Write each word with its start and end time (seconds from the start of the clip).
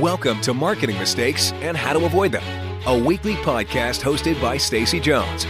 Welcome 0.00 0.40
to 0.42 0.54
Marketing 0.54 0.96
Mistakes 0.96 1.52
and 1.60 1.76
How 1.76 1.92
to 1.92 2.06
Avoid 2.06 2.32
Them, 2.32 2.82
a 2.86 2.98
weekly 2.98 3.34
podcast 3.34 4.00
hosted 4.00 4.40
by 4.40 4.56
Stacy 4.56 4.98
Jones, 4.98 5.44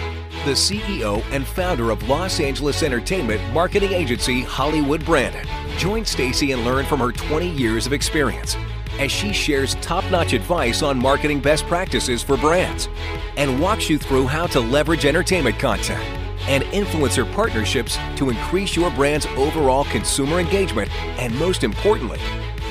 the 0.45 0.56
CEO 0.56 1.22
and 1.30 1.46
founder 1.46 1.92
of 1.92 2.08
Los 2.08 2.40
Angeles 2.40 2.82
entertainment 2.82 3.40
marketing 3.52 3.93
agency 3.93 4.40
Hollywood 4.40 5.04
Branded. 5.04 5.46
Join 5.79 6.04
Stacy 6.04 6.50
and 6.50 6.64
learn 6.64 6.84
from 6.84 6.98
her 6.98 7.12
20 7.12 7.48
years 7.48 7.86
of 7.86 7.93
experience 7.93 8.57
as 8.98 9.12
she 9.12 9.32
shares 9.32 9.76
top-notch 9.76 10.32
advice 10.32 10.82
on 10.82 10.98
marketing 10.98 11.39
best 11.39 11.64
practices 11.67 12.21
for 12.21 12.36
brands 12.36 12.89
and 13.36 13.61
walks 13.61 13.89
you 13.89 13.98
through 13.98 14.26
how 14.26 14.48
to 14.48 14.58
leverage 14.58 15.04
entertainment 15.04 15.61
content 15.61 16.03
and 16.48 16.64
influencer 16.72 17.32
partnerships 17.35 17.96
to 18.17 18.30
increase 18.30 18.75
your 18.75 18.90
brand's 18.90 19.26
overall 19.26 19.85
consumer 19.85 20.40
engagement 20.40 20.90
and 21.21 21.32
most 21.39 21.62
importantly, 21.62 22.18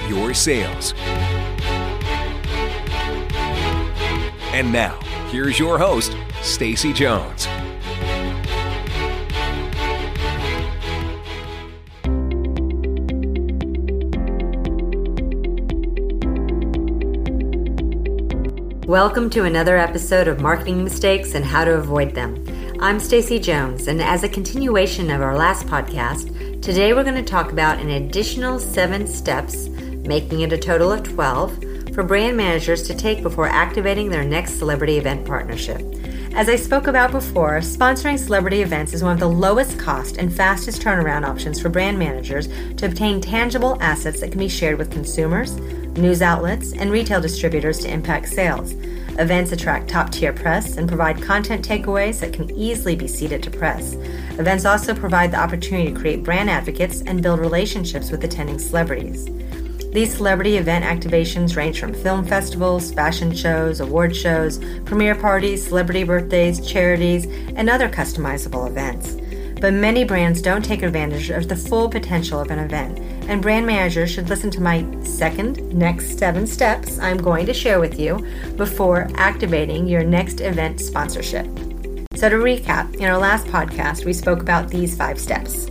your 0.10 0.34
sales. 0.34 0.94
And 4.60 4.74
now, 4.74 5.00
here's 5.30 5.58
your 5.58 5.78
host, 5.78 6.18
Stacy 6.42 6.92
Jones. 6.92 7.48
Welcome 18.86 19.30
to 19.30 19.46
another 19.46 19.78
episode 19.78 20.28
of 20.28 20.42
Marketing 20.42 20.84
Mistakes 20.84 21.36
and 21.36 21.46
How 21.46 21.64
to 21.64 21.76
Avoid 21.76 22.14
Them. 22.14 22.46
I'm 22.82 23.00
Stacy 23.00 23.40
Jones, 23.40 23.88
and 23.88 24.02
as 24.02 24.26
a 24.26 24.28
continuation 24.28 25.10
of 25.10 25.22
our 25.22 25.38
last 25.38 25.68
podcast, 25.68 26.62
today 26.62 26.94
we're 26.94 27.06
going 27.06 27.16
to 27.16 27.24
talk 27.24 27.54
about 27.54 27.80
an 27.80 27.92
additional 27.92 28.60
7 28.60 29.08
steps, 29.08 29.70
making 29.70 30.42
it 30.42 30.52
a 30.52 30.58
total 30.58 30.92
of 30.92 31.04
12 31.04 31.69
for 31.94 32.04
brand 32.04 32.38
managers 32.38 32.84
to 32.84 32.96
take 32.96 33.22
before 33.22 33.48
activating 33.48 34.10
their 34.10 34.24
next 34.24 34.60
celebrity 34.60 34.98
event 34.98 35.26
partnership. 35.26 35.82
As 36.34 36.48
I 36.48 36.56
spoke 36.56 36.88
about 36.88 37.12
before, 37.12 37.58
sponsoring 37.58 38.20
celebrity 38.20 38.62
events 38.62 38.94
is 38.94 39.04
one 39.04 39.14
of 39.14 39.20
the 39.20 39.28
lowest 39.28 39.80
cost 39.80 40.18
and 40.18 40.34
fastest 40.34 40.82
turnaround 40.82 41.28
options 41.28 41.60
for 41.60 41.70
brand 41.70 41.98
managers 41.98 42.48
to 42.76 42.86
obtain 42.86 43.20
tangible 43.20 43.82
assets 43.82 44.22
that 44.22 44.32
can 44.32 44.40
be 44.40 44.48
shared 44.48 44.78
with 44.78 44.92
consumers, 44.92 45.58
news 45.98 46.22
outlets, 46.22 46.74
and 46.74 46.92
retail 46.92 47.20
distributors 47.20 47.80
to 47.80 47.92
impact 47.92 48.30
sales. 48.30 48.74
Events 49.18 49.52
attract 49.52 49.90
top 49.90 50.12
tier 50.12 50.32
press 50.32 50.78
and 50.78 50.88
provide 50.88 51.22
content 51.22 51.68
takeaways 51.68 52.22
that 52.22 52.32
can 52.32 52.50
easily 52.52 52.96
be 52.96 53.08
seeded 53.08 53.44
to 53.44 53.52
press. 53.52 53.96
Events 54.38 54.64
also 54.64 54.96
provide 54.96 55.32
the 55.32 55.40
opportunity 55.40 55.92
to 55.92 56.00
create 56.00 56.24
brand 56.24 56.50
advocates 56.50 57.02
and 57.02 57.22
build 57.22 57.40
relationships 57.40 58.12
with 58.12 58.24
attending 58.24 58.60
celebrities. 58.60 59.28
These 59.92 60.18
celebrity 60.18 60.58
event 60.58 60.86
activations 60.86 61.56
range 61.56 61.80
from 61.80 61.96
film 61.96 62.24
festivals, 62.24 62.92
fashion 62.92 63.34
shows, 63.34 63.80
award 63.80 64.16
shows, 64.16 64.60
premiere 64.86 65.16
parties, 65.16 65.66
celebrity 65.66 66.04
birthdays, 66.04 66.66
charities, 66.66 67.26
and 67.56 67.70
other 67.70 67.90
customizable 67.90 68.68
events. 68.68 69.18
But 69.60 69.74
many 69.74 70.04
brands 70.04 70.44
don't 70.44 70.64
take 70.64 70.84
advantage 70.84 71.32
of 71.32 71.50
the 71.50 71.56
full 71.56 71.90
potential 71.90 72.40
of 72.40 72.52
an 72.52 72.60
event, 72.60 73.00
and 73.28 73.42
brand 73.42 73.66
managers 73.66 74.12
should 74.12 74.30
listen 74.30 74.52
to 74.52 74.62
my 74.62 74.86
second 75.04 75.74
next 75.74 76.20
seven 76.20 76.46
steps 76.46 77.00
I'm 77.00 77.18
going 77.18 77.48
to 77.48 77.54
share 77.54 77.80
with 77.80 78.00
you 78.00 78.26
before 78.58 79.10
activating 79.16 79.88
your 79.88 80.04
next 80.04 80.40
event 80.40 80.80
sponsorship. 80.80 81.46
So, 82.16 82.30
to 82.30 82.36
recap, 82.36 82.96
in 82.96 83.06
our 83.06 83.18
last 83.18 83.48
podcast, 83.48 84.06
we 84.06 84.14
spoke 84.14 84.42
about 84.42 84.70
these 84.70 84.96
five 84.96 85.20
steps. 85.20 85.68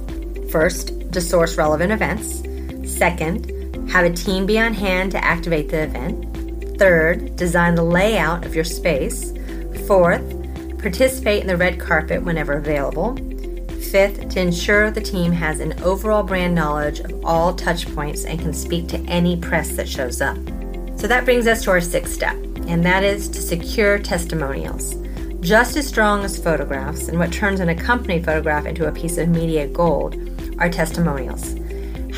First, 0.51 1.13
to 1.13 1.21
source 1.21 1.57
relevant 1.57 1.93
events. 1.93 2.43
Second, 2.85 3.53
have 3.91 4.05
a 4.05 4.13
team 4.13 4.47
be 4.47 4.59
on 4.59 4.75
hand 4.75 5.13
to 5.13 5.25
activate 5.25 5.69
the 5.69 5.83
event. 5.83 6.79
Third, 6.79 7.37
design 7.37 7.75
the 7.75 7.83
layout 7.83 8.45
of 8.45 8.55
your 8.55 8.65
space. 8.65 9.33
Fourth, 9.87 10.23
participate 10.79 11.41
in 11.41 11.47
the 11.47 11.57
red 11.57 11.81
carpet 11.81 12.23
whenever 12.23 12.55
available. 12.55 13.17
Fifth, 13.91 14.29
to 14.29 14.41
ensure 14.41 14.91
the 14.91 15.01
team 15.01 15.33
has 15.33 15.61
an 15.61 15.83
overall 15.83 16.23
brand 16.23 16.55
knowledge 16.55 17.01
of 17.01 17.25
all 17.25 17.55
touch 17.55 17.93
points 17.95 18.25
and 18.25 18.39
can 18.39 18.53
speak 18.53 18.87
to 18.89 18.99
any 19.07 19.37
press 19.37 19.77
that 19.77 19.89
shows 19.89 20.21
up. 20.21 20.37
So 20.97 21.07
that 21.07 21.25
brings 21.25 21.47
us 21.47 21.65
to 21.65 21.71
our 21.71 21.81
sixth 21.81 22.13
step, 22.13 22.37
and 22.67 22.85
that 22.85 23.03
is 23.03 23.29
to 23.31 23.41
secure 23.41 23.99
testimonials. 23.99 24.95
Just 25.41 25.77
as 25.77 25.87
strong 25.87 26.25
as 26.25 26.39
photographs, 26.39 27.09
and 27.09 27.19
what 27.19 27.33
turns 27.33 27.61
an 27.61 27.71
accompanied 27.71 28.25
photograph 28.25 28.67
into 28.67 28.87
a 28.87 28.93
piece 28.93 29.17
of 29.17 29.29
media 29.29 29.67
gold, 29.67 30.17
are 30.59 30.69
testimonials. 30.69 31.55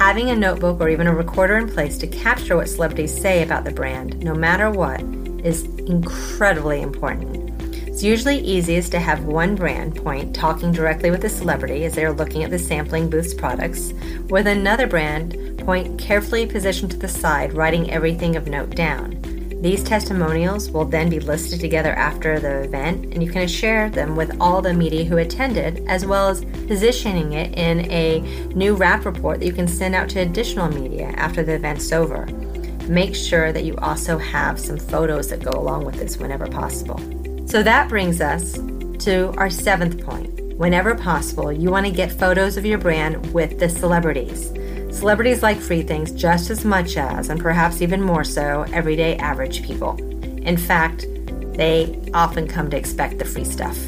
Having 0.00 0.30
a 0.30 0.34
notebook 0.34 0.80
or 0.80 0.88
even 0.88 1.06
a 1.06 1.14
recorder 1.14 1.58
in 1.58 1.68
place 1.68 1.98
to 1.98 2.06
capture 2.06 2.56
what 2.56 2.70
celebrities 2.70 3.14
say 3.14 3.42
about 3.42 3.64
the 3.64 3.70
brand, 3.70 4.18
no 4.24 4.34
matter 4.34 4.70
what, 4.70 5.02
is 5.44 5.64
incredibly 5.80 6.80
important. 6.80 7.62
It's 7.86 8.02
usually 8.02 8.38
easiest 8.38 8.92
to 8.92 8.98
have 8.98 9.26
one 9.26 9.56
brand 9.56 9.94
point 9.94 10.34
talking 10.34 10.72
directly 10.72 11.10
with 11.10 11.20
the 11.20 11.28
celebrity 11.28 11.84
as 11.84 11.96
they 11.96 12.06
are 12.06 12.14
looking 12.14 12.44
at 12.44 12.50
the 12.50 12.58
sampling 12.58 13.10
booth's 13.10 13.34
products, 13.34 13.92
with 14.30 14.46
another 14.46 14.86
brand 14.86 15.58
point 15.66 16.00
carefully 16.00 16.46
positioned 16.46 16.92
to 16.92 16.96
the 16.96 17.06
side, 17.06 17.52
writing 17.52 17.90
everything 17.90 18.36
of 18.36 18.46
note 18.46 18.70
down. 18.70 19.22
These 19.60 19.84
testimonials 19.84 20.70
will 20.70 20.86
then 20.86 21.10
be 21.10 21.20
listed 21.20 21.60
together 21.60 21.92
after 21.92 22.40
the 22.40 22.62
event, 22.62 23.12
and 23.12 23.22
you 23.22 23.30
can 23.30 23.46
share 23.46 23.90
them 23.90 24.16
with 24.16 24.34
all 24.40 24.62
the 24.62 24.72
media 24.72 25.04
who 25.04 25.18
attended, 25.18 25.84
as 25.86 26.06
well 26.06 26.28
as 26.28 26.46
positioning 26.66 27.34
it 27.34 27.58
in 27.58 27.90
a 27.90 28.20
new 28.54 28.74
wrap 28.74 29.04
report 29.04 29.40
that 29.40 29.46
you 29.46 29.52
can 29.52 29.68
send 29.68 29.94
out 29.94 30.08
to 30.10 30.20
additional 30.20 30.72
media 30.72 31.08
after 31.16 31.42
the 31.42 31.52
event's 31.52 31.92
over. 31.92 32.24
Make 32.88 33.14
sure 33.14 33.52
that 33.52 33.64
you 33.64 33.76
also 33.76 34.16
have 34.16 34.58
some 34.58 34.78
photos 34.78 35.28
that 35.28 35.42
go 35.42 35.50
along 35.50 35.84
with 35.84 35.96
this 35.96 36.16
whenever 36.16 36.46
possible. 36.46 36.98
So 37.46 37.62
that 37.62 37.90
brings 37.90 38.22
us 38.22 38.54
to 39.04 39.34
our 39.36 39.50
seventh 39.50 40.02
point. 40.02 40.40
Whenever 40.54 40.94
possible, 40.94 41.52
you 41.52 41.70
want 41.70 41.84
to 41.84 41.92
get 41.92 42.12
photos 42.12 42.56
of 42.56 42.64
your 42.64 42.78
brand 42.78 43.32
with 43.34 43.58
the 43.58 43.68
celebrities. 43.68 44.52
Celebrities 44.92 45.42
like 45.42 45.58
free 45.58 45.82
things 45.82 46.12
just 46.12 46.50
as 46.50 46.64
much 46.64 46.96
as, 46.96 47.30
and 47.30 47.40
perhaps 47.40 47.80
even 47.80 48.02
more 48.02 48.24
so, 48.24 48.66
everyday 48.72 49.16
average 49.16 49.62
people. 49.64 49.96
In 50.42 50.56
fact, 50.56 51.06
they 51.54 51.98
often 52.12 52.48
come 52.48 52.68
to 52.70 52.76
expect 52.76 53.18
the 53.18 53.24
free 53.24 53.44
stuff. 53.44 53.78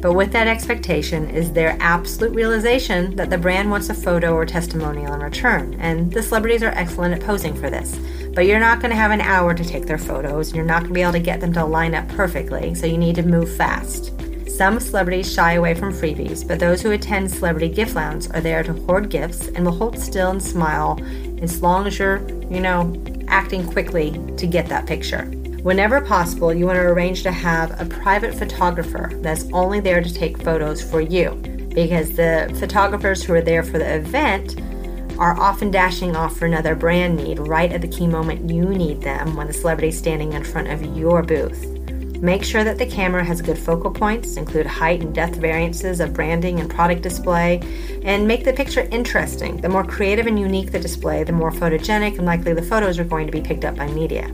But 0.00 0.14
with 0.14 0.32
that 0.32 0.48
expectation 0.48 1.28
is 1.30 1.52
their 1.52 1.76
absolute 1.80 2.34
realization 2.34 3.16
that 3.16 3.30
the 3.30 3.36
brand 3.36 3.70
wants 3.70 3.90
a 3.90 3.94
photo 3.94 4.34
or 4.34 4.46
testimonial 4.46 5.12
in 5.12 5.20
return, 5.20 5.74
and 5.80 6.10
the 6.10 6.22
celebrities 6.22 6.62
are 6.62 6.70
excellent 6.70 7.14
at 7.14 7.26
posing 7.26 7.54
for 7.54 7.68
this. 7.68 7.98
But 8.34 8.46
you're 8.46 8.60
not 8.60 8.80
going 8.80 8.90
to 8.90 8.96
have 8.96 9.10
an 9.10 9.20
hour 9.20 9.54
to 9.54 9.64
take 9.64 9.86
their 9.86 9.98
photos, 9.98 10.48
and 10.48 10.56
you're 10.56 10.64
not 10.64 10.80
going 10.80 10.90
to 10.90 10.94
be 10.94 11.02
able 11.02 11.12
to 11.12 11.20
get 11.20 11.40
them 11.40 11.52
to 11.54 11.64
line 11.64 11.94
up 11.94 12.08
perfectly, 12.08 12.74
so 12.74 12.86
you 12.86 12.98
need 12.98 13.16
to 13.16 13.22
move 13.22 13.54
fast. 13.56 14.12
Some 14.60 14.78
celebrities 14.78 15.32
shy 15.32 15.54
away 15.54 15.72
from 15.72 15.90
freebies, 15.90 16.46
but 16.46 16.58
those 16.58 16.82
who 16.82 16.90
attend 16.90 17.30
celebrity 17.30 17.70
gift 17.70 17.94
lounge 17.94 18.28
are 18.34 18.42
there 18.42 18.62
to 18.62 18.74
hoard 18.74 19.08
gifts 19.08 19.48
and 19.48 19.64
will 19.64 19.72
hold 19.72 19.98
still 19.98 20.32
and 20.32 20.42
smile 20.42 21.00
as 21.40 21.62
long 21.62 21.86
as 21.86 21.98
you're, 21.98 22.18
you 22.50 22.60
know, 22.60 22.94
acting 23.26 23.66
quickly 23.66 24.10
to 24.36 24.46
get 24.46 24.68
that 24.68 24.84
picture. 24.84 25.22
Whenever 25.62 26.02
possible, 26.02 26.52
you 26.52 26.66
want 26.66 26.76
to 26.76 26.82
arrange 26.82 27.22
to 27.22 27.32
have 27.32 27.80
a 27.80 27.86
private 27.86 28.34
photographer 28.34 29.10
that's 29.22 29.46
only 29.54 29.80
there 29.80 30.02
to 30.02 30.12
take 30.12 30.42
photos 30.42 30.82
for 30.82 31.00
you 31.00 31.30
because 31.74 32.14
the 32.14 32.54
photographers 32.60 33.24
who 33.24 33.32
are 33.32 33.40
there 33.40 33.62
for 33.62 33.78
the 33.78 33.94
event 33.94 34.60
are 35.18 35.40
often 35.40 35.70
dashing 35.70 36.14
off 36.14 36.36
for 36.36 36.44
another 36.44 36.74
brand 36.74 37.16
need 37.16 37.38
right 37.38 37.72
at 37.72 37.80
the 37.80 37.88
key 37.88 38.06
moment 38.06 38.50
you 38.50 38.66
need 38.66 39.00
them 39.00 39.36
when 39.36 39.46
the 39.46 39.54
celebrity 39.54 39.88
is 39.88 39.96
standing 39.96 40.34
in 40.34 40.44
front 40.44 40.68
of 40.68 40.82
your 40.94 41.22
booth. 41.22 41.79
Make 42.20 42.44
sure 42.44 42.64
that 42.64 42.76
the 42.76 42.84
camera 42.84 43.24
has 43.24 43.40
good 43.40 43.58
focal 43.58 43.90
points, 43.90 44.36
include 44.36 44.66
height 44.66 45.00
and 45.00 45.14
depth 45.14 45.36
variances 45.36 46.00
of 46.00 46.12
branding 46.12 46.60
and 46.60 46.68
product 46.68 47.00
display, 47.00 47.62
and 48.04 48.28
make 48.28 48.44
the 48.44 48.52
picture 48.52 48.86
interesting. 48.90 49.62
The 49.62 49.70
more 49.70 49.84
creative 49.84 50.26
and 50.26 50.38
unique 50.38 50.70
the 50.70 50.78
display, 50.78 51.24
the 51.24 51.32
more 51.32 51.50
photogenic 51.50 52.18
and 52.18 52.26
likely 52.26 52.52
the 52.52 52.62
photos 52.62 52.98
are 52.98 53.04
going 53.04 53.24
to 53.26 53.32
be 53.32 53.40
picked 53.40 53.64
up 53.64 53.74
by 53.74 53.86
media. 53.86 54.26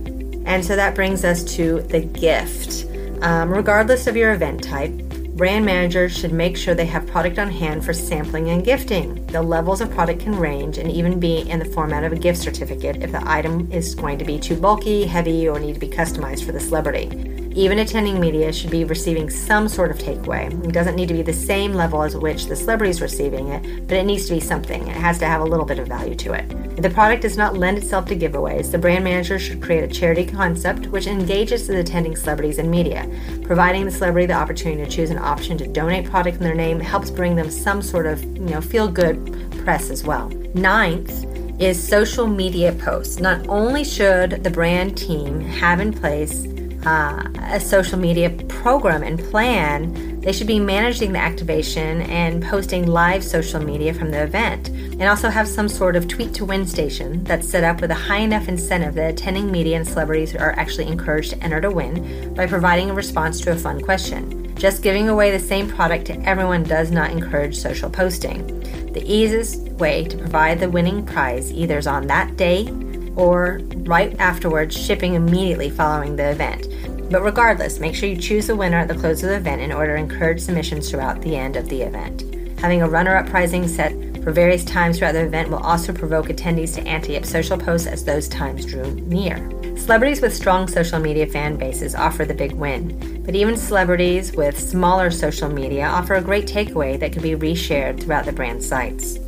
And 0.46 0.64
so 0.64 0.74
that 0.74 0.96
brings 0.96 1.24
us 1.24 1.44
to 1.54 1.80
the 1.82 2.00
gift. 2.00 2.86
Um, 3.22 3.50
regardless 3.50 4.08
of 4.08 4.16
your 4.16 4.32
event 4.32 4.64
type, 4.64 4.92
brand 5.36 5.64
managers 5.64 6.16
should 6.16 6.32
make 6.32 6.56
sure 6.56 6.74
they 6.74 6.86
have 6.86 7.06
product 7.06 7.38
on 7.38 7.50
hand 7.50 7.84
for 7.84 7.92
sampling 7.92 8.50
and 8.50 8.64
gifting. 8.64 9.24
The 9.26 9.42
levels 9.42 9.80
of 9.80 9.92
product 9.92 10.20
can 10.20 10.34
range 10.36 10.78
and 10.78 10.90
even 10.90 11.20
be 11.20 11.48
in 11.48 11.60
the 11.60 11.64
format 11.66 12.02
of 12.02 12.12
a 12.12 12.16
gift 12.16 12.40
certificate 12.40 13.02
if 13.02 13.12
the 13.12 13.22
item 13.30 13.70
is 13.70 13.94
going 13.94 14.18
to 14.18 14.24
be 14.24 14.40
too 14.40 14.56
bulky, 14.56 15.04
heavy, 15.04 15.48
or 15.48 15.60
need 15.60 15.74
to 15.74 15.80
be 15.80 15.88
customized 15.88 16.44
for 16.44 16.52
the 16.52 16.60
celebrity. 16.60 17.25
Even 17.56 17.78
attending 17.78 18.20
media 18.20 18.52
should 18.52 18.70
be 18.70 18.84
receiving 18.84 19.30
some 19.30 19.66
sort 19.66 19.90
of 19.90 19.96
takeaway. 19.96 20.52
It 20.66 20.72
doesn't 20.72 20.94
need 20.94 21.08
to 21.08 21.14
be 21.14 21.22
the 21.22 21.32
same 21.32 21.72
level 21.72 22.02
as 22.02 22.14
which 22.14 22.44
the 22.44 22.54
celebrity 22.54 22.90
is 22.90 23.00
receiving 23.00 23.48
it, 23.48 23.88
but 23.88 23.96
it 23.96 24.04
needs 24.04 24.26
to 24.26 24.34
be 24.34 24.40
something. 24.40 24.86
It 24.86 24.94
has 24.94 25.18
to 25.20 25.26
have 25.26 25.40
a 25.40 25.44
little 25.44 25.64
bit 25.64 25.78
of 25.78 25.88
value 25.88 26.14
to 26.16 26.34
it. 26.34 26.52
If 26.76 26.82
the 26.82 26.90
product 26.90 27.22
does 27.22 27.38
not 27.38 27.56
lend 27.56 27.78
itself 27.78 28.04
to 28.08 28.14
giveaways, 28.14 28.70
the 28.70 28.76
brand 28.76 29.04
manager 29.04 29.38
should 29.38 29.62
create 29.62 29.84
a 29.84 29.88
charity 29.88 30.26
concept 30.26 30.88
which 30.88 31.06
engages 31.06 31.66
the 31.66 31.80
attending 31.80 32.14
celebrities 32.14 32.58
and 32.58 32.70
media. 32.70 33.08
Providing 33.44 33.86
the 33.86 33.90
celebrity 33.90 34.26
the 34.26 34.34
opportunity 34.34 34.84
to 34.84 34.90
choose 34.90 35.08
an 35.08 35.16
option 35.16 35.56
to 35.56 35.66
donate 35.66 36.10
product 36.10 36.36
in 36.36 36.42
their 36.42 36.54
name 36.54 36.78
helps 36.78 37.10
bring 37.10 37.36
them 37.36 37.50
some 37.50 37.80
sort 37.80 38.04
of, 38.04 38.22
you 38.22 38.50
know, 38.50 38.60
feel 38.60 38.86
good 38.86 39.50
press 39.64 39.88
as 39.88 40.04
well. 40.04 40.28
Ninth, 40.52 41.24
is 41.58 41.82
social 41.82 42.26
media 42.26 42.70
posts. 42.72 43.18
Not 43.18 43.48
only 43.48 43.82
should 43.82 44.44
the 44.44 44.50
brand 44.50 44.98
team 44.98 45.40
have 45.40 45.80
in 45.80 45.90
place 45.90 46.44
uh, 46.86 47.22
a 47.50 47.58
social 47.58 47.98
media 47.98 48.30
program 48.48 49.02
and 49.02 49.18
plan, 49.18 50.20
they 50.20 50.32
should 50.32 50.46
be 50.46 50.60
managing 50.60 51.12
the 51.12 51.18
activation 51.18 52.02
and 52.02 52.42
posting 52.42 52.86
live 52.86 53.24
social 53.24 53.60
media 53.60 53.92
from 53.92 54.10
the 54.10 54.22
event, 54.22 54.68
and 54.68 55.02
also 55.02 55.28
have 55.28 55.48
some 55.48 55.68
sort 55.68 55.96
of 55.96 56.06
tweet 56.06 56.32
to 56.34 56.44
win 56.44 56.64
station 56.64 57.24
that's 57.24 57.48
set 57.48 57.64
up 57.64 57.80
with 57.80 57.90
a 57.90 57.94
high 57.94 58.18
enough 58.18 58.48
incentive 58.48 58.94
that 58.94 59.10
attending 59.10 59.50
media 59.50 59.76
and 59.76 59.86
celebrities 59.86 60.34
are 60.36 60.52
actually 60.52 60.86
encouraged 60.86 61.30
to 61.30 61.42
enter 61.42 61.60
to 61.60 61.70
win 61.70 62.32
by 62.34 62.46
providing 62.46 62.90
a 62.90 62.94
response 62.94 63.40
to 63.40 63.50
a 63.50 63.56
fun 63.56 63.80
question. 63.80 64.54
Just 64.56 64.82
giving 64.82 65.08
away 65.08 65.32
the 65.32 65.40
same 65.40 65.68
product 65.68 66.06
to 66.06 66.20
everyone 66.22 66.62
does 66.62 66.90
not 66.90 67.10
encourage 67.10 67.56
social 67.56 67.90
posting. 67.90 68.46
The 68.92 69.04
easiest 69.04 69.60
way 69.72 70.04
to 70.04 70.16
provide 70.16 70.60
the 70.60 70.70
winning 70.70 71.04
prize 71.04 71.52
either 71.52 71.78
is 71.78 71.86
on 71.86 72.06
that 72.06 72.36
day 72.36 72.68
or 73.16 73.60
right 73.86 74.14
afterwards, 74.18 74.76
shipping 74.76 75.14
immediately 75.14 75.70
following 75.70 76.16
the 76.16 76.30
event. 76.30 76.66
But 77.10 77.22
regardless, 77.22 77.78
make 77.78 77.94
sure 77.94 78.08
you 78.08 78.16
choose 78.16 78.48
the 78.48 78.56
winner 78.56 78.78
at 78.78 78.88
the 78.88 78.94
close 78.94 79.22
of 79.22 79.30
the 79.30 79.36
event 79.36 79.62
in 79.62 79.72
order 79.72 79.96
to 79.96 80.02
encourage 80.02 80.40
submissions 80.40 80.90
throughout 80.90 81.20
the 81.22 81.36
end 81.36 81.56
of 81.56 81.68
the 81.68 81.82
event. 81.82 82.24
Having 82.60 82.82
a 82.82 82.88
runner 82.88 83.16
up 83.16 83.26
prizing 83.26 83.68
set 83.68 83.92
for 84.24 84.32
various 84.32 84.64
times 84.64 84.98
throughout 84.98 85.12
the 85.12 85.24
event 85.24 85.50
will 85.50 85.58
also 85.58 85.92
provoke 85.92 86.26
attendees 86.26 86.74
to 86.74 86.82
ante 86.82 87.16
up 87.16 87.24
social 87.24 87.56
posts 87.56 87.86
as 87.86 88.04
those 88.04 88.28
times 88.28 88.66
drew 88.66 88.90
near. 88.92 89.36
Celebrities 89.76 90.20
with 90.20 90.34
strong 90.34 90.66
social 90.66 90.98
media 90.98 91.26
fan 91.26 91.56
bases 91.56 91.94
offer 91.94 92.24
the 92.24 92.34
big 92.34 92.52
win, 92.52 93.22
but 93.24 93.36
even 93.36 93.56
celebrities 93.56 94.32
with 94.32 94.58
smaller 94.58 95.12
social 95.12 95.48
media 95.48 95.86
offer 95.86 96.14
a 96.14 96.20
great 96.20 96.46
takeaway 96.46 96.98
that 96.98 97.12
can 97.12 97.22
be 97.22 97.36
reshared 97.36 98.00
throughout 98.00 98.24
the 98.24 98.32
brand 98.32 98.64
sites. 98.64 99.18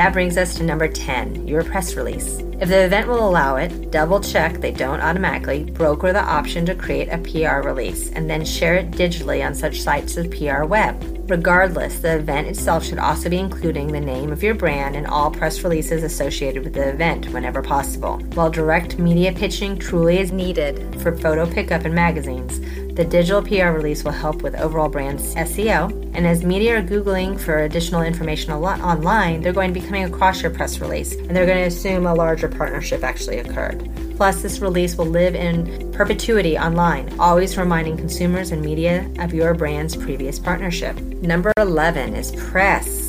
That 0.00 0.14
brings 0.14 0.38
us 0.38 0.54
to 0.54 0.62
number 0.62 0.88
10, 0.88 1.46
your 1.46 1.62
press 1.62 1.94
release. 1.94 2.38
If 2.58 2.70
the 2.70 2.86
event 2.86 3.06
will 3.06 3.28
allow 3.28 3.56
it, 3.56 3.90
double 3.90 4.18
check 4.18 4.54
they 4.54 4.72
don't 4.72 5.02
automatically 5.02 5.64
broker 5.64 6.10
the 6.10 6.22
option 6.22 6.64
to 6.64 6.74
create 6.74 7.10
a 7.10 7.18
PR 7.18 7.68
release 7.68 8.10
and 8.12 8.28
then 8.28 8.42
share 8.46 8.76
it 8.76 8.92
digitally 8.92 9.44
on 9.44 9.54
such 9.54 9.82
sites 9.82 10.16
as 10.16 10.26
PR 10.28 10.64
Web. 10.64 10.96
Regardless, 11.28 11.98
the 11.98 12.16
event 12.16 12.46
itself 12.46 12.82
should 12.82 12.98
also 12.98 13.28
be 13.28 13.36
including 13.36 13.88
the 13.88 14.00
name 14.00 14.32
of 14.32 14.42
your 14.42 14.54
brand 14.54 14.96
and 14.96 15.06
all 15.06 15.30
press 15.30 15.62
releases 15.62 16.02
associated 16.02 16.64
with 16.64 16.72
the 16.72 16.88
event 16.88 17.28
whenever 17.34 17.60
possible. 17.60 18.16
While 18.32 18.50
direct 18.50 18.98
media 18.98 19.34
pitching 19.34 19.78
truly 19.78 20.18
is 20.18 20.32
needed 20.32 20.98
for 21.02 21.14
photo 21.14 21.44
pickup 21.44 21.84
in 21.84 21.92
magazines, 21.92 22.58
the 23.00 23.06
digital 23.06 23.40
PR 23.40 23.70
release 23.70 24.04
will 24.04 24.12
help 24.12 24.42
with 24.42 24.54
overall 24.56 24.90
brand 24.90 25.20
SEO. 25.20 25.90
And 26.14 26.26
as 26.26 26.44
media 26.44 26.76
are 26.76 26.82
Googling 26.82 27.40
for 27.40 27.60
additional 27.60 28.02
information 28.02 28.52
online, 28.52 29.40
they're 29.40 29.54
going 29.54 29.72
to 29.72 29.80
be 29.80 29.86
coming 29.86 30.04
across 30.04 30.42
your 30.42 30.50
press 30.50 30.80
release 30.80 31.14
and 31.14 31.30
they're 31.30 31.46
going 31.46 31.62
to 31.62 31.74
assume 31.74 32.04
a 32.04 32.12
larger 32.12 32.46
partnership 32.46 33.02
actually 33.02 33.38
occurred. 33.38 33.88
Plus, 34.18 34.42
this 34.42 34.60
release 34.60 34.96
will 34.96 35.06
live 35.06 35.34
in 35.34 35.90
perpetuity 35.92 36.58
online, 36.58 37.18
always 37.18 37.56
reminding 37.56 37.96
consumers 37.96 38.52
and 38.52 38.60
media 38.60 39.10
of 39.18 39.32
your 39.32 39.54
brand's 39.54 39.96
previous 39.96 40.38
partnership. 40.38 40.94
Number 41.00 41.54
11 41.56 42.14
is 42.16 42.32
press. 42.32 42.99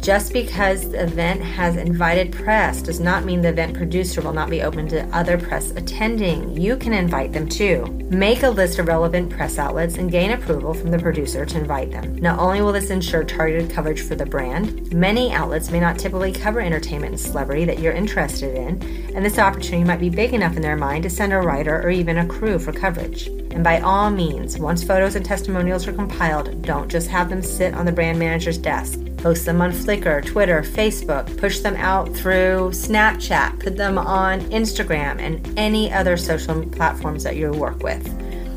Just 0.00 0.32
because 0.32 0.90
the 0.90 1.02
event 1.02 1.42
has 1.42 1.76
invited 1.76 2.32
press 2.32 2.80
does 2.80 3.00
not 3.00 3.26
mean 3.26 3.42
the 3.42 3.50
event 3.50 3.76
producer 3.76 4.22
will 4.22 4.32
not 4.32 4.48
be 4.48 4.62
open 4.62 4.88
to 4.88 5.04
other 5.14 5.36
press 5.36 5.72
attending. 5.72 6.58
You 6.58 6.78
can 6.78 6.94
invite 6.94 7.34
them 7.34 7.46
too. 7.46 7.84
Make 8.08 8.42
a 8.42 8.48
list 8.48 8.78
of 8.78 8.88
relevant 8.88 9.28
press 9.28 9.58
outlets 9.58 9.98
and 9.98 10.10
gain 10.10 10.30
approval 10.30 10.72
from 10.72 10.90
the 10.90 10.98
producer 10.98 11.44
to 11.44 11.58
invite 11.58 11.90
them. 11.90 12.16
Not 12.16 12.38
only 12.38 12.62
will 12.62 12.72
this 12.72 12.88
ensure 12.88 13.24
targeted 13.24 13.70
coverage 13.70 14.00
for 14.00 14.14
the 14.14 14.24
brand, 14.24 14.90
many 14.90 15.32
outlets 15.32 15.70
may 15.70 15.80
not 15.80 15.98
typically 15.98 16.32
cover 16.32 16.60
entertainment 16.60 17.12
and 17.12 17.20
celebrity 17.20 17.66
that 17.66 17.78
you're 17.78 17.92
interested 17.92 18.56
in, 18.56 18.82
and 19.14 19.22
this 19.22 19.38
opportunity 19.38 19.84
might 19.84 20.00
be 20.00 20.08
big 20.08 20.32
enough 20.32 20.56
in 20.56 20.62
their 20.62 20.76
mind 20.76 21.02
to 21.02 21.10
send 21.10 21.34
a 21.34 21.38
writer 21.38 21.82
or 21.82 21.90
even 21.90 22.16
a 22.16 22.26
crew 22.26 22.58
for 22.58 22.72
coverage. 22.72 23.28
And 23.50 23.64
by 23.64 23.80
all 23.80 24.10
means, 24.10 24.58
once 24.58 24.84
photos 24.84 25.16
and 25.16 25.24
testimonials 25.24 25.86
are 25.86 25.92
compiled, 25.92 26.62
don't 26.62 26.88
just 26.88 27.08
have 27.08 27.28
them 27.28 27.42
sit 27.42 27.74
on 27.74 27.86
the 27.86 27.92
brand 27.92 28.18
manager's 28.18 28.58
desk. 28.58 28.98
Post 29.18 29.44
them 29.44 29.60
on 29.60 29.72
Flickr, 29.72 30.24
Twitter, 30.24 30.62
Facebook, 30.62 31.36
push 31.36 31.60
them 31.60 31.76
out 31.76 32.14
through 32.16 32.70
Snapchat, 32.70 33.60
put 33.60 33.76
them 33.76 33.98
on 33.98 34.40
Instagram 34.50 35.20
and 35.20 35.58
any 35.58 35.92
other 35.92 36.16
social 36.16 36.64
platforms 36.66 37.24
that 37.24 37.36
you 37.36 37.50
work 37.50 37.82
with. 37.82 38.02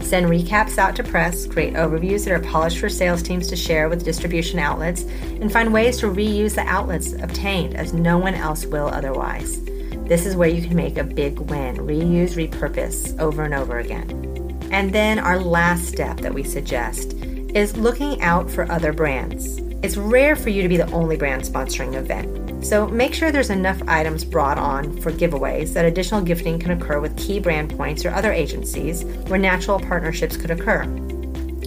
Send 0.03 0.27
recaps 0.27 0.77
out 0.77 0.95
to 0.97 1.03
press, 1.03 1.47
create 1.47 1.73
overviews 1.73 2.25
that 2.25 2.33
are 2.33 2.39
polished 2.39 2.77
for 2.77 2.89
sales 2.89 3.23
teams 3.23 3.47
to 3.47 3.55
share 3.55 3.89
with 3.89 4.05
distribution 4.05 4.59
outlets, 4.59 5.03
and 5.23 5.51
find 5.51 5.73
ways 5.73 5.97
to 5.99 6.07
reuse 6.07 6.55
the 6.55 6.61
outlets 6.61 7.13
obtained 7.13 7.75
as 7.75 7.93
no 7.93 8.17
one 8.17 8.35
else 8.35 8.65
will 8.65 8.87
otherwise. 8.87 9.61
This 10.05 10.25
is 10.25 10.35
where 10.35 10.49
you 10.49 10.61
can 10.61 10.75
make 10.75 10.97
a 10.97 11.03
big 11.03 11.39
win 11.39 11.77
reuse, 11.77 12.35
repurpose 12.35 13.19
over 13.19 13.43
and 13.43 13.53
over 13.53 13.79
again. 13.79 14.32
And 14.73 14.91
then 14.91 15.19
our 15.19 15.39
last 15.39 15.85
step 15.87 16.17
that 16.21 16.33
we 16.33 16.43
suggest 16.43 17.13
is 17.53 17.77
looking 17.77 18.19
out 18.21 18.49
for 18.49 18.69
other 18.71 18.91
brands. 18.91 19.59
It's 19.83 19.97
rare 19.97 20.35
for 20.35 20.49
you 20.49 20.63
to 20.63 20.67
be 20.67 20.77
the 20.77 20.91
only 20.91 21.15
brand 21.15 21.43
sponsoring 21.43 21.89
an 21.89 22.03
event, 22.03 22.65
so 22.65 22.87
make 22.87 23.13
sure 23.13 23.31
there's 23.31 23.51
enough 23.51 23.79
items 23.87 24.25
brought 24.25 24.57
on 24.57 24.99
for 24.99 25.11
giveaways 25.11 25.73
that 25.73 25.85
additional 25.85 26.21
gifting 26.21 26.57
can 26.57 26.71
occur 26.71 26.99
with 26.99 27.15
key 27.17 27.39
brand 27.39 27.77
points 27.77 28.03
or 28.03 28.09
other 28.09 28.31
agencies 28.31 29.03
where 29.27 29.37
natural 29.37 29.79
partnerships 29.79 30.37
could 30.37 30.49
occur. 30.49 30.85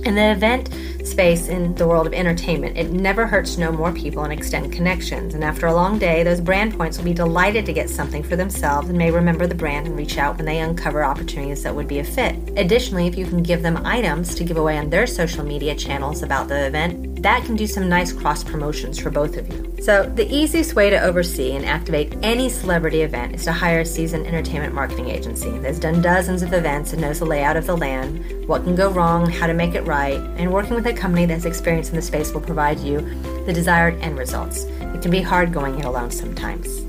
In 0.06 0.14
the 0.14 0.30
event 0.30 0.70
space 1.04 1.48
in 1.48 1.74
the 1.74 1.86
world 1.88 2.06
of 2.06 2.14
entertainment, 2.14 2.76
it 2.76 2.92
never 2.92 3.26
hurts 3.26 3.54
to 3.54 3.60
know 3.60 3.72
more 3.72 3.92
people 3.92 4.22
and 4.22 4.32
extend 4.32 4.72
connections. 4.72 5.34
And 5.34 5.42
after 5.42 5.66
a 5.66 5.74
long 5.74 5.98
day, 5.98 6.22
those 6.22 6.40
brand 6.40 6.76
points 6.76 6.96
will 6.96 7.04
be 7.04 7.12
delighted 7.12 7.66
to 7.66 7.72
get 7.72 7.90
something 7.90 8.22
for 8.22 8.36
themselves 8.36 8.88
and 8.88 8.96
may 8.96 9.10
remember 9.10 9.48
the 9.48 9.54
brand 9.56 9.88
and 9.88 9.96
reach 9.96 10.16
out 10.16 10.36
when 10.36 10.46
they 10.46 10.60
uncover 10.60 11.02
opportunities 11.02 11.64
that 11.64 11.74
would 11.74 11.88
be 11.88 11.98
a 11.98 12.04
fit. 12.04 12.36
Additionally, 12.56 13.08
if 13.08 13.18
you 13.18 13.26
can 13.26 13.42
give 13.42 13.62
them 13.62 13.84
items 13.84 14.36
to 14.36 14.44
give 14.44 14.58
away 14.58 14.78
on 14.78 14.90
their 14.90 15.08
social 15.08 15.44
media 15.44 15.74
channels 15.74 16.22
about 16.22 16.46
the 16.46 16.66
event, 16.66 17.22
that 17.22 17.44
can 17.44 17.56
do 17.56 17.66
some 17.66 17.88
nice 17.88 18.12
cross 18.12 18.44
promotions 18.44 19.00
for 19.00 19.10
both 19.10 19.36
of 19.36 19.48
you. 19.52 19.74
So, 19.82 20.04
the 20.04 20.32
easiest 20.32 20.76
way 20.76 20.90
to 20.90 21.00
oversee 21.00 21.56
and 21.56 21.64
activate 21.64 22.16
any 22.22 22.48
celebrity 22.48 23.02
event 23.02 23.34
is 23.34 23.44
to 23.44 23.52
hire 23.52 23.80
a 23.80 23.84
seasoned 23.84 24.26
entertainment 24.26 24.74
marketing 24.74 25.10
agency 25.10 25.58
that's 25.58 25.80
done 25.80 26.00
dozens 26.00 26.42
of 26.42 26.52
events 26.52 26.92
and 26.92 27.02
knows 27.02 27.18
the 27.18 27.26
layout 27.26 27.56
of 27.56 27.66
the 27.66 27.76
land, 27.76 28.45
what 28.46 28.62
can 28.64 28.76
go 28.76 28.90
wrong, 28.90 29.28
how 29.28 29.46
to 29.46 29.54
make 29.54 29.74
it 29.74 29.82
right, 29.82 30.20
and 30.36 30.52
working 30.52 30.74
with 30.74 30.86
a 30.86 30.92
company 30.92 31.26
that's 31.26 31.44
experienced 31.44 31.90
in 31.90 31.96
the 31.96 32.02
space 32.02 32.32
will 32.32 32.40
provide 32.40 32.78
you 32.78 33.00
the 33.44 33.52
desired 33.52 34.00
end 34.00 34.18
results. 34.18 34.64
It 34.64 35.02
can 35.02 35.10
be 35.10 35.20
hard 35.20 35.52
going 35.52 35.78
it 35.78 35.84
alone 35.84 36.10
sometimes. 36.10 36.80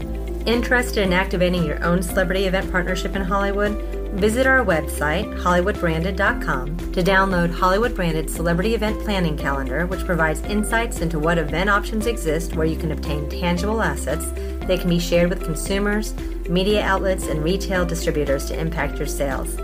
Interested 0.47 1.03
in 1.03 1.13
activating 1.13 1.65
your 1.65 1.83
own 1.83 2.01
celebrity 2.01 2.45
event 2.45 2.71
partnership 2.71 3.15
in 3.15 3.23
Hollywood? 3.23 3.73
Visit 4.13 4.47
our 4.47 4.63
website, 4.63 5.25
HollywoodBranded.com, 5.41 6.77
to 6.93 7.03
download 7.03 7.53
Hollywood 7.53 7.93
Branded 7.93 8.29
Celebrity 8.29 8.73
Event 8.73 8.99
Planning 9.01 9.37
Calendar, 9.37 9.85
which 9.85 10.05
provides 10.05 10.41
insights 10.43 11.01
into 11.01 11.19
what 11.19 11.37
event 11.37 11.69
options 11.69 12.07
exist 12.07 12.55
where 12.55 12.65
you 12.65 12.77
can 12.77 12.91
obtain 12.93 13.29
tangible 13.29 13.81
assets 13.81 14.25
that 14.67 14.79
can 14.79 14.89
be 14.89 14.99
shared 14.99 15.29
with 15.29 15.43
consumers, 15.43 16.15
media 16.47 16.81
outlets, 16.81 17.27
and 17.27 17.43
retail 17.43 17.85
distributors 17.85 18.45
to 18.45 18.57
impact 18.57 18.97
your 18.97 19.07
sales. 19.07 19.57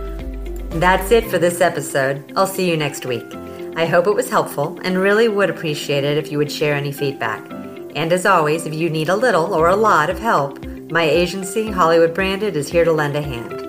That's 0.75 1.11
it 1.11 1.29
for 1.29 1.37
this 1.37 1.61
episode. 1.61 2.33
I'll 2.35 2.47
see 2.47 2.67
you 2.67 2.75
next 2.75 3.05
week. 3.05 3.23
I 3.75 3.85
hope 3.85 4.07
it 4.07 4.15
was 4.15 4.29
helpful 4.29 4.79
and 4.83 4.97
really 4.97 5.29
would 5.29 5.51
appreciate 5.51 6.03
it 6.03 6.17
if 6.17 6.31
you 6.31 6.39
would 6.39 6.51
share 6.51 6.73
any 6.73 6.91
feedback. 6.91 7.47
And 7.95 8.11
as 8.11 8.25
always, 8.25 8.65
if 8.65 8.73
you 8.73 8.89
need 8.89 9.07
a 9.07 9.15
little 9.15 9.53
or 9.53 9.67
a 9.67 9.75
lot 9.75 10.09
of 10.09 10.17
help, 10.17 10.65
my 10.91 11.03
agency, 11.03 11.69
Hollywood 11.69 12.15
Branded, 12.15 12.55
is 12.55 12.67
here 12.67 12.85
to 12.85 12.91
lend 12.91 13.15
a 13.15 13.21
hand. 13.21 13.59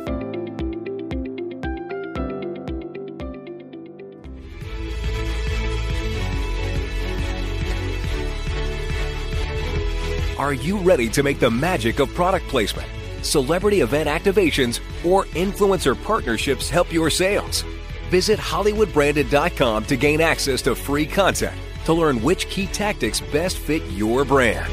Are 10.39 10.53
you 10.55 10.79
ready 10.79 11.09
to 11.11 11.23
make 11.23 11.39
the 11.39 11.51
magic 11.51 12.01
of 12.01 12.13
product 12.15 12.49
placement, 12.49 12.89
celebrity 13.25 13.81
event 13.81 14.09
activations, 14.09 14.81
or 15.05 15.25
influencer 15.35 16.01
partnerships 16.05 16.69
help 16.69 16.93
your 16.93 17.11
sales? 17.11 17.65
Visit 18.11 18.39
HollywoodBranded.com 18.39 19.85
to 19.87 19.97
gain 19.97 20.21
access 20.21 20.63
to 20.63 20.75
free 20.75 21.07
content 21.07 21.57
to 21.85 21.93
learn 21.93 22.23
which 22.23 22.49
key 22.49 22.67
tactics 22.67 23.21
best 23.21 23.59
fit 23.59 23.83
your 23.91 24.25
brand. 24.25 24.73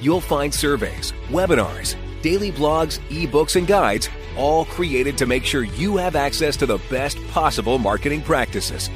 You'll 0.00 0.20
find 0.20 0.52
surveys, 0.52 1.12
webinars, 1.28 1.96
daily 2.22 2.52
blogs, 2.52 2.98
ebooks, 3.08 3.56
and 3.56 3.66
guides, 3.66 4.08
all 4.36 4.64
created 4.64 5.18
to 5.18 5.26
make 5.26 5.44
sure 5.44 5.64
you 5.64 5.96
have 5.96 6.16
access 6.16 6.56
to 6.56 6.66
the 6.66 6.78
best 6.90 7.18
possible 7.28 7.78
marketing 7.78 8.22
practices. 8.22 8.90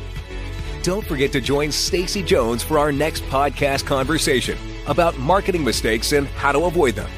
Don't 0.82 1.04
forget 1.04 1.32
to 1.32 1.40
join 1.40 1.72
Stacy 1.72 2.22
Jones 2.22 2.62
for 2.62 2.78
our 2.78 2.92
next 2.92 3.22
podcast 3.24 3.86
conversation 3.86 4.56
about 4.86 5.18
marketing 5.18 5.64
mistakes 5.64 6.12
and 6.12 6.26
how 6.28 6.52
to 6.52 6.60
avoid 6.64 6.94
them. 6.94 7.10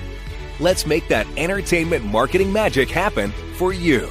Let's 0.61 0.87
make 0.87 1.07
that 1.09 1.27
entertainment 1.37 2.05
marketing 2.05 2.53
magic 2.53 2.91
happen 2.91 3.31
for 3.57 3.73
you. 3.73 4.09